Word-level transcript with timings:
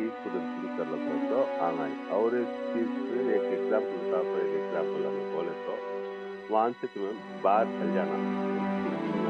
तो 0.00 1.38
आना 1.64 1.84
है 1.84 1.94
और 2.16 2.34
एक 2.36 2.50
चीज़ 2.72 2.92
एक 3.30 3.44
एग्ज़ाम्पल 3.54 3.98
का 4.10 4.18
तो 4.22 4.36
एक 4.36 4.52
एग्ज़ाम्पल 4.60 5.00
हमें 5.06 5.26
बोले 5.34 5.54
तो। 5.64 5.74
वहाँ 6.50 6.70
से 6.70 6.86
तुम्हें 6.86 7.14
बाहर 7.42 7.66
चल 7.66 7.88
जाना। 7.94 8.16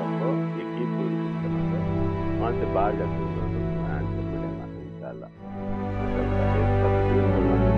आपको 0.02 0.28
एक 0.60 0.70
ही 0.76 0.84
वहाँ 2.40 2.52
से 2.52 2.66
बाहर 2.74 2.92
जाके 2.98 3.14
तुम्हें 3.18 3.42
आंसर 3.94 4.22
मिलेगा 4.28 4.64
इंशाल्लाह 4.84 5.30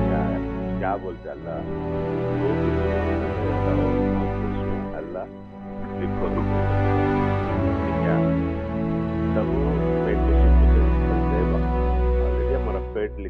क्या 0.02 0.20
है 0.29 0.38
क्या 0.79 0.93
बोलते 0.96 1.27
हैं 1.29 1.34
अल्लाह 1.36 1.56
है? 1.56 1.64
अल्लाह। 5.00 5.27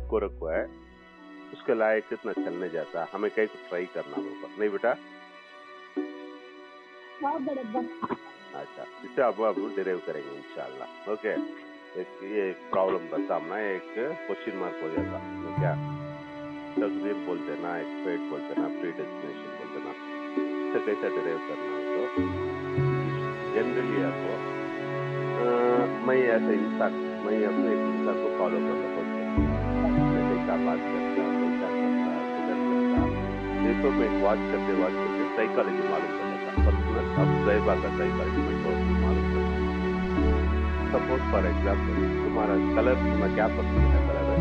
पेट 0.02 0.12
लिखो 0.12 0.18
रखो 0.18 0.46
है 0.48 0.64
उसके 1.52 1.74
लायक 1.74 2.04
कितना 2.08 2.32
चलने 2.32 2.68
जाता 2.70 3.00
है 3.00 3.06
हमें 3.12 3.30
कहीं 3.30 3.46
को 3.46 3.58
ट्राई 3.68 3.86
करना 3.94 4.16
होगा। 4.16 4.48
नहीं 4.58 4.70
बेटा? 4.70 4.90
हाँ 7.22 7.34
अच्छा 8.62 8.82
इससे 9.04 9.22
अब 9.22 9.40
अब 9.44 9.56
डिराइव 9.76 10.00
करेंगे 10.06 10.32
इंशाल्लाह 10.36 11.12
ओके 11.12 11.32
एक 12.00 12.10
ये 12.24 12.44
प्रॉब्लम 12.72 13.02
का 13.10 13.18
सामना 13.28 13.56
है 13.56 13.74
एक 13.76 13.92
क्वेश्चन 13.94 14.56
मार्क 14.58 14.78
हो 14.82 14.88
जाएगा 14.88 15.18
तो 15.18 15.48
क्या? 15.60 15.72
तकदीर 16.76 17.16
बोलते 17.26 17.52
ना 17.62 17.70
एक्सपेक्ट 17.78 18.24
बोलते 18.30 18.52
ना 18.60 18.66
प्री 18.80 18.90
डेस्टिनेशन 18.98 19.50
बोलते 19.58 19.78
ना 19.84 19.92
इससे 20.72 20.94
कैसे 20.94 21.08
डिराइव 21.16 21.40
करना 21.48 21.70
है 21.76 21.80
तो? 21.92 22.02
जनरली 23.54 23.98
आपको 24.08 24.32
मैं 26.06 26.16
ऐसे 26.36 26.52
इंसान 26.54 26.92
मैं 27.24 27.36
अपने 27.46 27.70
इंसान 27.72 28.16
को 28.22 28.28
फॉलो 28.38 28.58
जैसे 28.60 28.86
क्या 28.91 28.91
बात 30.72 30.84
करता 30.84 31.22
है 31.22 31.38
कैसा 31.44 31.68
करता 31.70 32.12
है 32.12 32.56
करता 32.64 33.00
है 33.00 33.64
ये 33.64 33.72
तो 33.82 33.88
वॉच 34.22 34.44
करते 34.44 34.76
वॉच 34.76 34.94
करते 34.94 35.24
साइकोलॉजी 35.32 35.82
मालूम 35.88 36.12
लेता 36.22 36.52
पर्सनल 36.60 37.10
अब 37.14 37.32
ड्राइवर 37.42 37.82
का 37.82 37.90
साइकोलॉजी 37.96 38.38
मैं 38.38 38.56
टोटल 38.62 38.94
मालूम 39.02 39.26
कर 39.32 39.44
सपोज़ 40.92 41.26
फॉर 41.32 41.42
एग्ज़ाम्पल 41.46 41.98
तुम्हारा 42.14 42.56
कलर 42.76 42.96
तुम्हें 43.02 43.34
क्या 43.34 43.48
पसंद 43.52 43.84
है 43.86 44.00
कलर 44.06 44.26
है 44.30 44.38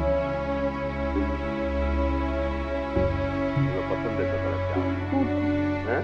तुम्हें 3.58 3.84
पसंद 3.92 4.16
है 4.16 4.26
तो 4.26 4.38
कलर 4.46 4.60
क्या 4.68 4.80
है 5.86 6.00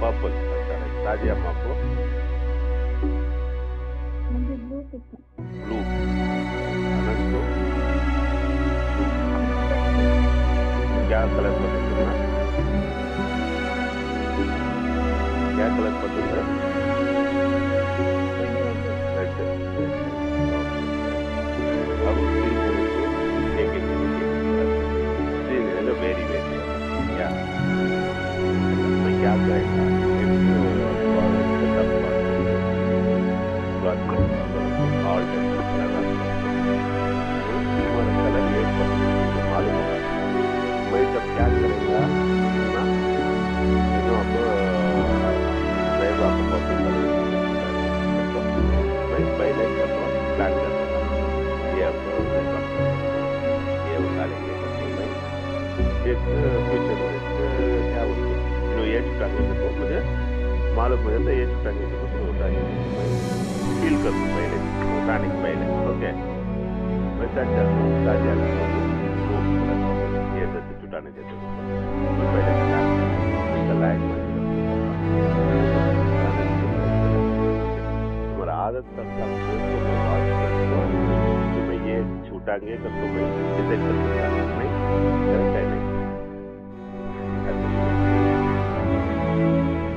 पर्पल 0.00 0.32
अच्छा 0.50 0.74
है 0.74 0.88
ताजिया 1.04 1.34
आपको 1.46 1.72
मुझे 4.30 4.56
ब्लू 7.18 7.40
पसंद 7.40 7.78
ब्लू 8.38 9.02
अनंत 9.30 9.52
को 9.52 9.68
क्या 11.08 11.20
कलर 11.28 11.52
पसंद 11.58 11.92
है 11.98 12.16
क्या 15.56 15.68
कलर 15.76 15.92
पसंद 16.02 16.30
है 16.32 16.66
अब 22.08 22.18
है 25.84 25.92
वेरी 26.00 26.24
वेरी 26.24 26.58
क्या 27.16 27.28
क्या 29.18 29.32
करेगा 29.36 29.97
आपको 50.38 50.54
प्लान 50.54 50.54
कर 50.54 50.70
देता 50.70 50.98
ये 51.76 51.82
आपको 51.82 52.10
ये 53.88 53.96
उठा 53.98 54.24
लेंगे 54.30 54.52
तो 54.58 54.68
मैं 54.94 55.08
एक 56.10 56.20
फ्यूचर 56.68 56.94
में 56.98 57.10
एक 57.10 57.24
क्या 57.88 58.04
बोलते 58.08 58.28
हैं 58.28 58.38
नो 58.76 58.82
ये 58.84 59.00
छुटाने 59.08 59.40
को 59.48 59.70
मुझे 59.78 60.00
मालूम 60.76 61.00
हो 61.00 61.10
जाता 61.10 61.30
है 61.30 61.36
ये 61.38 61.46
छुटाने 61.46 61.82
को 61.82 62.02
मुझे 62.02 62.26
उठाने 62.30 62.60
फील 63.80 63.96
करूँ 64.04 64.26
पहले 64.36 64.58
उठाने 64.98 65.28
के 65.28 65.38
पहले 65.42 65.64
ओके 65.90 66.10
वैसा 67.18 67.42
चलता 67.50 67.80
हूँ 67.80 67.90
ताज़ा 68.06 68.32
ये 70.38 70.46
जैसे 70.54 70.72
छुटाने 70.80 71.10
जैसे 71.18 71.34
मैं 71.34 72.26
पहले 72.32 72.52
plan 72.62 72.84
करूँ, 72.94 73.42
इसका 73.58 73.74
लायक 73.80 74.00
मैं 74.00 74.18
तुम्हारा 78.38 78.54
आदत 78.66 78.86
करता 78.96 79.47
छूटांगे 82.58 82.76
तो 82.76 82.88
तुम्हें 82.90 83.26
डिसाइड 83.56 83.80
कर 83.80 83.94
सकता 83.98 84.28
नहीं 84.58 84.72
करेक्ट 85.28 85.54
है 85.56 85.62
नहीं 85.70 85.84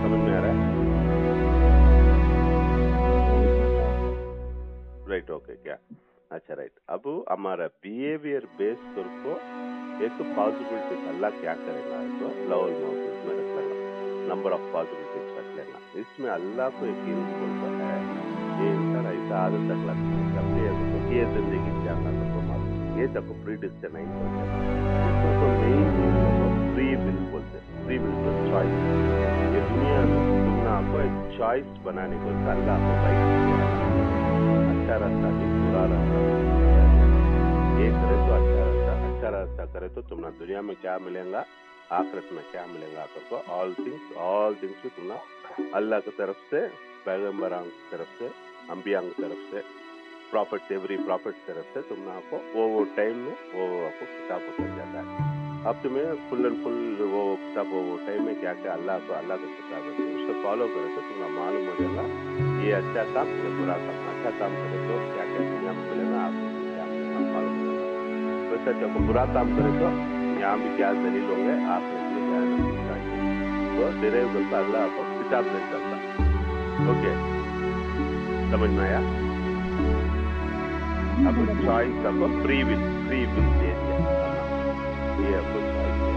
समझ 0.04 0.20
में 0.20 0.34
आ 0.34 0.40
रहा 0.40 0.52
है? 0.52 0.58
राइट 5.10 5.28
ओके 5.32 5.56
क्या? 5.64 5.78
अच्छा 6.32 6.54
राइट 6.54 6.76
अब 6.90 7.04
हमारा 7.32 7.68
बिहेवियर 7.84 8.44
बेस 8.60 8.80
करको 8.96 9.32
एक 10.06 10.16
पॉसिबिलिटीज 10.36 11.02
अल्लाह 11.14 11.32
क्या 11.42 11.54
करेगा? 11.66 11.98
तो 12.20 12.26
लवल 12.52 12.72
माउसेस 12.84 13.18
में 13.26 13.34
रख 13.40 13.50
नंबर 14.30 14.50
ऑफ़ 14.52 14.66
पॉसिबिलिटीज 14.74 15.26
रख 15.38 15.48
लेगा 15.58 15.78
इसमें 16.02 16.30
अल्लाह 16.30 16.68
को 16.78 16.84
यकीन 16.86 17.18
बोलता 17.40 17.68
है, 17.82 17.98
ये 18.62 18.68
इंसान 18.74 19.06
ऐसा 19.12 19.36
आदत 19.46 19.64
तक 19.72 19.82
लगता 19.90 20.12
है। 20.16 20.22
कभी 20.36 20.62
ये 20.62 20.72
ज़िंदगी 20.74 21.20
से 21.20 21.20
अल्लाह 21.22 21.48
को 21.48 21.51
प्री 23.20 23.56
नहीं 23.92 24.08
बोलते 24.08 24.44
तो 25.32 25.48
मेन 25.62 25.84
फ्री 26.74 26.86
विल 26.96 27.18
बोलते 27.32 27.58
फ्री 27.84 27.98
विल 27.98 28.16
तो 28.24 28.32
चॉइस 28.50 28.72
ये 29.52 29.62
दुनिया 29.72 30.02
तुमने 30.12 30.70
आपको 30.72 30.98
एक 31.00 31.38
चॉइस 31.38 31.66
बनाने 31.86 32.16
को 32.24 32.28
अल्लाह 32.52 32.78
को 32.86 32.94
राइट 33.04 33.24
किया 33.44 33.66
अच्छा 34.72 34.96
रास्ता 35.04 35.28
नहीं 35.30 35.50
बुरा 35.60 35.84
रास्ता। 35.92 36.20
ये 37.82 37.90
करे 37.92 38.16
तो 38.28 38.32
अच्छा 38.38 38.62
रास्ता 38.64 38.94
अच्छा 39.10 39.30
रास्ता 39.38 39.64
करे 39.74 39.90
तो 39.90 40.02
तुम्हारा 40.02 40.38
दुनिया 40.40 40.62
में 40.62 40.76
क्या 40.82 40.96
मिलेगा? 41.00 41.42
आखिरत 41.92 42.28
में 42.34 42.44
क्या 42.52 42.66
मिलेगा 42.74 43.02
आपको? 43.02 43.36
ऑल 43.54 43.70
थिंग्स 43.80 44.16
ऑल 44.18 44.56
थिंग्स 44.64 44.80
तुमना 44.96 45.18
अल्लाह 45.76 46.00
की 46.00 46.12
तरफ़ 46.12 46.40
से 46.52 46.68
पैगंबर 47.06 47.52
की 47.64 47.84
तरफ़ 47.92 48.12
से 48.20 48.28
अम्बिया 48.72 49.02
की 49.02 49.14
तरफ़ 49.22 49.44
से 49.52 49.60
प्रॉफिट 50.32 50.72
एवरी 50.72 50.98
प्रॉफिट 51.08 51.36
तरफ़ 51.48 51.68
से 51.74 51.82
तुमने 51.88 52.12
आपको 52.12 52.38
वो 52.56 52.68
वो 52.74 52.84
टाइम 52.98 53.16
में 53.24 53.36
वो 53.54 53.64
वो 53.72 53.78
आपको 53.86 54.06
किताब 54.12 54.42
को 54.48 54.52
चल 54.58 54.70
जाता 54.76 55.00
है। 55.00 55.30
अब 55.70 55.82
तुम्हें 55.84 56.06
फुल 56.30 56.46
एंड 56.46 56.56
फुल 56.64 56.78
वो 57.14 57.22
किताब, 57.42 57.68
वो 57.74 57.80
वो 57.88 57.96
टाइम 58.06 58.22
में 58.26 58.36
क्या 58.40 58.54
क्या 58.62 58.74
अल्लाह 58.74 59.00
को, 59.08 59.14
अल्लाह 59.14 59.38
की 59.38 59.50
किताब 59.58 59.82
है 59.88 59.92
उसको 60.18 60.34
फॉलो 60.44 60.68
करे 60.76 60.90
तो 60.96 61.02
तुम्हें 61.08 61.32
मालूम 61.38 61.64
हो 61.70 61.74
जाएगा 61.80 62.04
ये 62.66 62.72
अच्छा 62.80 63.04
काम 63.14 63.28
ये 63.42 63.52
बुरा 63.58 63.76
काम 63.86 63.98
अच्छा 64.14 64.32
काम 64.40 64.56
करे 64.62 64.80
तो 64.88 65.00
क्या 65.12 65.26
क्या 65.32 65.42
दुनिया 65.50 65.72
में 65.78 65.84
मिलेगा 65.90 66.22
आपको 66.26 67.26
मालूम 67.34 67.56
वैसे 68.52 68.74
जब 68.82 69.00
बुरा 69.08 69.26
काम 69.34 69.56
करे 69.58 69.74
तो 69.80 69.92
यहाँ 70.42 70.58
भी 70.62 70.76
क्या 70.78 70.94
दलील 71.02 71.28
होंगे 71.32 71.58
आप 71.76 71.90
इसमें 71.98 72.24
क्या 72.30 72.40
नहीं 72.44 72.72
तो 73.76 73.90
डिराइव 74.02 74.40
अल्लाह 74.62 74.80
आपको 74.84 75.10
किताब 75.18 75.52
दे 75.56 75.60
सकता 75.74 75.96
ओके 76.94 77.12
समझ 78.52 78.70
में 78.70 78.86
आया? 78.86 79.30
अब 81.22 81.36
चॉइस 81.58 82.06
आपको 82.10 82.28
फ्री 82.36 82.56
विल 82.68 82.80
फ्री 83.02 83.18
विल 83.32 83.50
दे 83.58 83.72
दिया 83.80 83.98
ये 85.22 85.34
आपको 85.40 85.60
चॉइस 85.66 86.00
है 86.04 86.14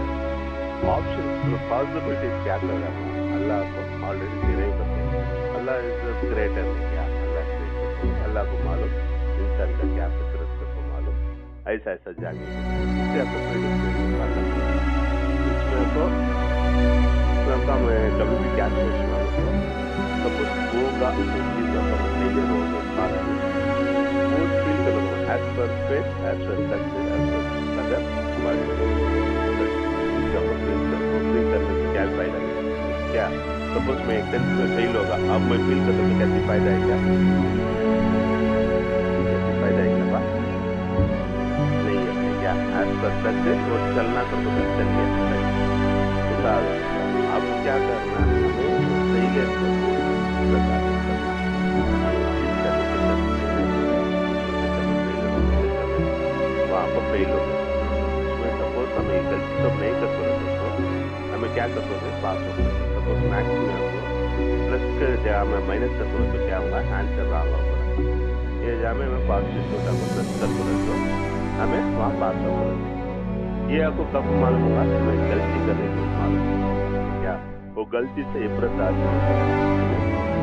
ऑप्शन 0.93 1.27
पॉसिबिलिटीज 1.69 2.37
क्या 2.45 2.55
कर 2.57 2.71
रहा 2.71 2.93
है 2.95 3.25
अल्लाह 3.35 3.59
को 3.73 3.83
ऑलरेडी 4.07 4.39
डिराइव 4.45 4.71
करते 4.79 4.97
हैं 5.11 5.21
अल्लाह 5.59 5.75
इज़ 5.89 6.23
ग्रेटर 6.31 6.69
क्या 6.79 7.03
अल्लाह 7.17 7.51
great 7.51 7.75
है। 7.99 8.23
अल्लाह 8.23 8.49
को 8.51 8.63
मालूम 8.65 8.95
इंसान 9.43 9.75
का 9.79 9.89
क्या 9.93 10.07
फितरत 10.15 10.55
है 10.55 10.69
को 10.71 10.85
मालूम 10.87 11.19
ऐसा 11.73 11.91
ऐसा 11.91 12.15
जाने 12.21 12.47
इससे 12.95 13.19
आपको 13.25 13.43
इसमें 13.45 14.25
आपको 15.81 16.07
आपका 17.55 17.75
मैं 17.83 17.99
कभी 18.19 18.39
भी 18.43 18.55
क्या 18.55 18.71
सोचना 18.77 19.19
हो 19.19 19.49
सपोज़ 20.23 20.55
होगा 20.71 21.11
चीज़ 21.19 21.77
आपका 21.83 22.01
फेलियर 22.07 22.49
होगा 22.53 23.54
as 25.25 25.41
per 25.57 25.67
faith, 25.89 26.09
as 26.29 26.37
per 26.37 26.57
success, 26.69 27.07
as 27.15 27.23
per 27.31 27.41
other 27.81 28.01
क्या 31.93 32.03
फ़ायदा 32.15 32.39
क्या 33.11 33.25
सपोज़ 33.73 34.01
मैं 34.07 34.15
एकदम 34.17 34.43
से 34.57 34.65
फेल 34.75 34.95
होगा 34.95 35.17
अब 35.35 35.47
मैं 35.49 35.59
फील 35.67 35.79
करता 35.85 36.01
तो 36.01 36.17
कैसे 36.19 36.39
फ़ायदा 36.47 36.69
है 36.75 36.79
क्या? 36.85 36.97
कैसे 39.25 39.51
फ़ायदा 39.61 39.81
है 39.81 39.89
क्या 39.95 40.21
नहीं 41.85 42.01
है 42.05 42.13
क्या? 42.39 42.53
आज 42.83 42.95
पर 43.01 43.19
सक्सेस 43.25 43.67
और 43.75 43.81
चलना 43.97 44.23
तो 44.31 44.45
चलिए 44.77 45.05
अब 47.35 47.43
क्या 47.63 47.77
करना 47.85 48.34
सब 59.65 59.77
नहीं 59.81 59.93
कर 59.99 60.09
सकते 60.15 60.55
तो 60.55 60.65
हमें 61.29 61.49
क्या 61.53 61.67
कर 61.67 61.85
सकते 61.85 62.09
पास 62.23 62.41
हो 62.47 62.65
सपोज़ 62.95 63.21
मैथ्स 63.29 63.53
में 63.61 63.71
हमको 63.75 63.99
प्लस 64.65 64.83
के 64.97 65.07
जगह 65.23 65.43
में 65.51 65.61
माइनस 65.67 65.93
कर 65.99 66.05
सकते 66.09 66.27
तो 66.33 66.41
क्या 66.43 66.57
होगा? 66.57 66.81
आंसर 66.97 67.25
रहा 67.31 67.39
होगा 67.45 67.69
ये 68.65 68.75
जहाँ 68.81 68.93
में 68.95 69.05
हमें 69.05 69.23
पॉजिटिव 69.27 69.63
छोटा 69.71 69.91
को 69.95 70.05
प्लस 70.11 70.29
कर 70.41 70.53
सकते 70.57 70.75
तो 70.85 70.93
हमें 71.57 71.81
वहाँ 71.95 72.11
पास 72.21 72.37
हो। 72.43 72.53
ये 73.73 73.81
आपको 73.81 74.05
कब 74.13 74.29
मालूम 74.41 74.63
होगा? 74.63 74.83
हमें 74.93 75.17
गलती 75.31 75.59
करने 75.67 75.87
को 75.95 76.05
मालूम 76.13 76.47
क्या? 77.21 77.35
वो 77.75 77.85
गलती 77.95 78.27
से 78.33 78.45
इब्रत 78.49 78.81
आदमी 78.87 79.09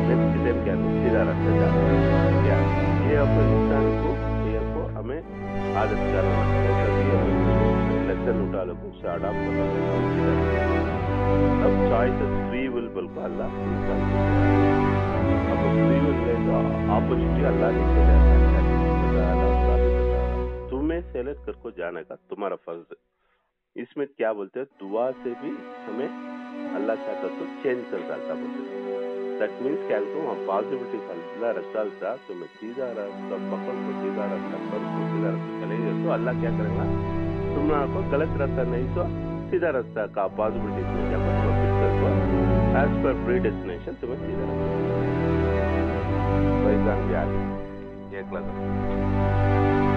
नेक्स्ट 0.07 0.35
टाइम 0.43 0.57
क्या 0.65 0.75
सीधा 0.97 1.21
रास्ता 1.29 1.51
जा 1.59 1.67
रहा 1.75 1.85
है। 1.87 2.43
क्या? 2.43 2.57
ये 3.07 3.15
आपको 3.23 3.39
इंसान 3.53 3.85
को, 4.01 4.11
ये 4.49 4.55
आपको 4.63 4.81
हमें 4.99 5.19
आदत 5.83 6.03
करना 6.13 6.52
लेसन 8.33 8.49
उठा 8.49 8.63
लो 8.63 8.73
उससे 8.89 9.07
अडाप्ट 9.09 9.41
करना 9.45 10.83
अब 11.63 11.73
चॉइसेस 11.89 12.33
फ्री 12.43 12.67
विल 12.67 12.87
बोल 12.89 13.07
को 13.07 13.21
अल्लाह 13.21 13.47
अब 15.53 15.61
फ्री 15.71 15.97
विल 15.99 16.19
ले 16.19 16.35
तो 16.41 16.51
अल्लाह 16.65 17.09
ने 17.13 17.25
दिया 17.35 17.51
तुम्हें 20.69 21.01
सेलेक्ट 21.13 21.45
करको 21.45 21.71
जाने 21.77 22.03
का 22.03 22.15
तुम्हारा 22.29 22.55
फ़र्ज़ 22.65 22.85
है 22.91 23.01
इसमें 23.75 24.07
क्या 24.07 24.33
बोलते 24.33 24.59
हैं 24.59 24.67
दुआ 24.79 25.09
से 25.23 25.31
भी 25.41 25.55
हमें 25.85 26.09
अल्लाह 26.75 26.95
करता 27.05 27.27
तो 27.37 27.45
चेंज 27.63 27.85
कर 27.91 28.07
डालता 28.09 28.33
बोलते 28.35 29.01
दट 29.39 29.61
मीन्स 29.63 29.87
क्या 29.87 29.99
तो 30.01 30.19
वहाँ 30.19 30.35
पॉजिटिविटी 30.47 30.99
अल्लाह 31.15 31.51
रखता 31.57 31.85
था 31.97 32.15
तो 32.27 32.35
मैं 32.35 32.47
सीधा 32.53 32.91
रास्ता 32.99 33.41
पकड़ 33.49 33.75
को 33.81 33.97
सीधा 33.99 34.29
रास्ता 34.35 34.63
पर 34.69 34.87
को 34.91 35.09
सीधा 35.09 35.35
रास्ता 35.35 36.01
तो 36.03 36.09
अल्लाह 36.13 36.41
क्या 36.41 36.57
करेगा 36.57 37.22
तुम 37.55 37.71
आपको 37.73 38.03
गलत 38.11 38.37
रास्ता 38.39 38.63
नहीं 38.71 38.87
सो 38.95 39.07
सीधा 39.51 39.69
रास्ता 39.77 40.05
का 40.15 40.27
पॉजिबिलिटी 40.37 40.93
में 40.93 41.09
तुम 41.11 41.23
करेगा 41.23 41.63
कर 41.79 41.91
को 41.99 42.13
एज 42.81 43.01
पर 43.03 43.23
प्री 43.25 43.39
डेस्टिनेशन 43.39 43.99
तुम्हें 44.01 44.19
सीधा 44.19 44.51
रास्ता 44.51 44.93
वैसा 46.65 47.01
भी 47.01 47.19
आगे 47.23 48.19
एक 48.19 48.33
लगा 48.33 49.92